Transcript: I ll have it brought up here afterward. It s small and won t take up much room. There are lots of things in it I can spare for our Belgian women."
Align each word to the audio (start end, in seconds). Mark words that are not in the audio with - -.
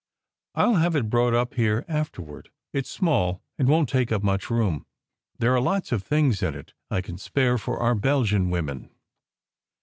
I 0.55 0.65
ll 0.65 0.73
have 0.77 0.95
it 0.95 1.11
brought 1.11 1.35
up 1.35 1.53
here 1.53 1.85
afterward. 1.87 2.49
It 2.73 2.85
s 2.85 2.89
small 2.89 3.43
and 3.59 3.67
won 3.67 3.85
t 3.85 3.91
take 3.91 4.11
up 4.11 4.23
much 4.23 4.49
room. 4.49 4.87
There 5.37 5.53
are 5.53 5.61
lots 5.61 5.91
of 5.91 6.01
things 6.01 6.41
in 6.41 6.55
it 6.55 6.73
I 6.89 7.01
can 7.01 7.19
spare 7.19 7.59
for 7.59 7.77
our 7.77 7.93
Belgian 7.93 8.49
women." 8.49 8.89